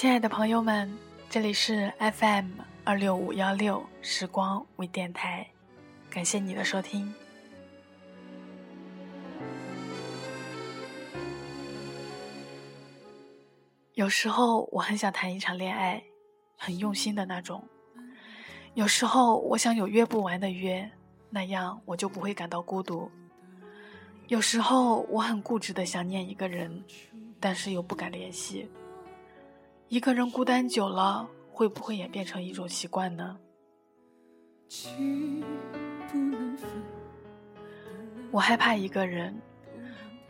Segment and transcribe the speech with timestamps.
[0.00, 0.90] 亲爱的朋友们，
[1.28, 2.52] 这里是 FM
[2.84, 5.46] 二六五幺六时光微电台，
[6.08, 7.12] 感谢你的收听。
[13.92, 16.02] 有时候我很想谈一场恋爱，
[16.56, 17.60] 很用心的那种；
[18.72, 20.90] 有时候我想有约不完的约，
[21.28, 23.10] 那样我就不会感到孤独；
[24.28, 26.82] 有时候我很固执的想念一个人，
[27.38, 28.66] 但是又不敢联系。
[29.90, 33.36] 一个人孤单久了，会不会也变成一种习惯呢？
[38.30, 39.36] 我害怕一个人，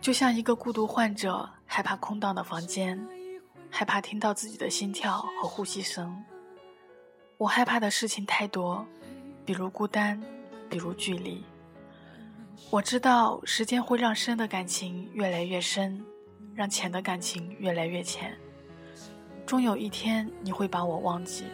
[0.00, 3.00] 就像一个孤独患者，害怕空荡的房间，
[3.70, 6.20] 害怕听到自己的心跳和呼吸声。
[7.36, 8.84] 我害怕的事情太多，
[9.44, 10.20] 比如孤单，
[10.68, 11.44] 比如距离。
[12.70, 16.04] 我知道时间会让深的感情越来越深，
[16.56, 18.36] 让浅的感情越来越浅。
[19.46, 21.44] 终有一天你会把我忘记。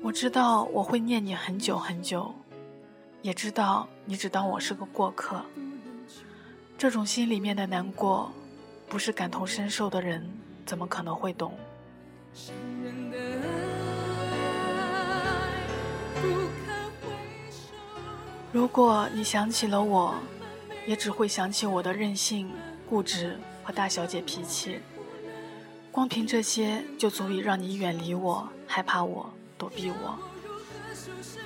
[0.00, 2.34] 我知道我会念你很久很久，
[3.22, 5.40] 也知道你只当我是个过客。
[6.76, 8.30] 这种心里面的难过，
[8.88, 10.28] 不是感同身受的人
[10.66, 11.52] 怎么可能会懂？
[18.52, 20.14] 如果你想起了我，
[20.86, 22.50] 也只会想起我的任性、
[22.88, 24.80] 固执和大小姐脾气。
[25.98, 30.16] 光凭这些就足以让你远离我、害怕我、躲避我。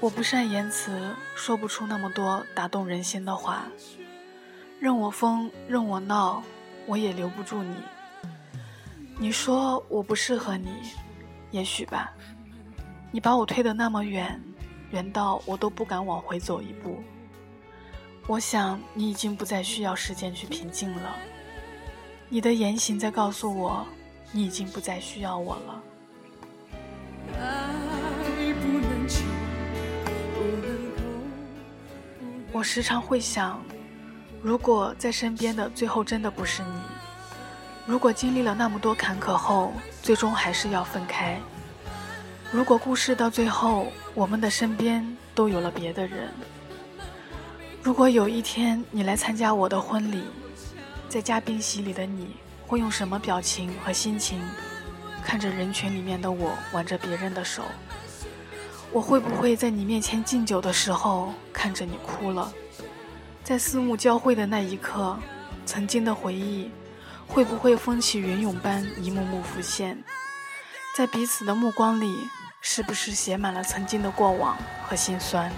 [0.00, 3.64] 我不善言辞，说不出那么多打动人心的话。
[4.78, 6.42] 任我疯，任我闹，
[6.84, 7.74] 我也留不住你。
[9.16, 10.68] 你说我不适合你，
[11.50, 12.12] 也许吧。
[13.10, 14.38] 你把我推得那么远，
[14.90, 17.02] 远到我都不敢往回走一步。
[18.26, 21.16] 我想你已经不再需要时间去平静了。
[22.28, 23.86] 你的言行在告诉我。
[24.32, 25.82] 你已经不再需要我了。
[32.52, 33.60] 我时常会想，
[34.42, 36.80] 如果在身边的最后真的不是你，
[37.84, 41.40] 如果经历了那么多坎坷后，最终还是要分开，
[42.52, 45.04] 如果故事到最后，我们的身边
[45.34, 46.32] 都有了别的人，
[47.82, 50.22] 如果有一天你来参加我的婚礼，
[51.08, 52.36] 在嘉宾席里的你。
[52.66, 54.40] 会用什么表情和心情
[55.22, 57.62] 看着人群里面的我挽着别人的手？
[58.92, 62.52] 我会不会在你面前敬酒的时候看着你哭了？
[63.42, 65.18] 在四目交汇的那一刻，
[65.66, 66.70] 曾经的回忆
[67.26, 70.02] 会不会风起云涌般一幕幕浮现？
[70.96, 72.16] 在彼此的目光里，
[72.60, 75.52] 是不是写满了曾经的过往和心酸？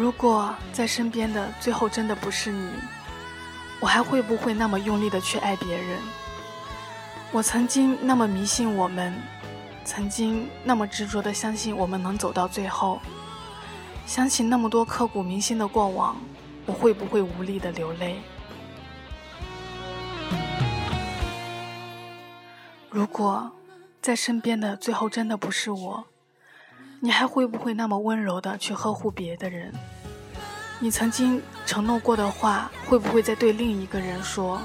[0.00, 2.72] 如果在身边的最后真的不是你，
[3.80, 5.98] 我还会不会那么用力的去爱别人？
[7.30, 9.12] 我曾经那么迷信我们，
[9.84, 12.98] 曾经那么执着的相信我们能走到最后。
[14.06, 16.16] 想起那么多刻骨铭心的过往，
[16.64, 18.16] 我会不会无力的流泪？
[22.88, 23.52] 如果
[24.00, 26.06] 在身边的最后真的不是我。
[27.02, 29.72] 你还会不会那么温柔的去呵护别的人？
[30.78, 34.60] 你曾经承诺过的话，会不会再对另一个人说？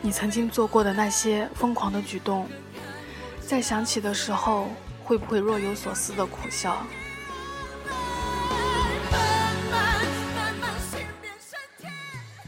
[0.00, 2.48] 你曾经做过的那些疯狂的举动，
[3.40, 4.68] 在想起的时候，
[5.02, 6.86] 会不会若有所思的苦笑？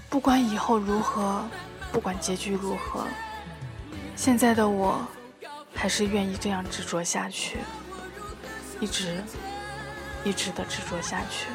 [0.08, 1.44] 不管以后如何，
[1.90, 3.08] 不管结局如何，
[4.14, 5.04] 现在的我，
[5.74, 7.58] 还是愿意这样执着下去。
[8.80, 9.22] 一直，
[10.24, 11.46] 一直的执着下去。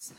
[0.00, 0.16] Time.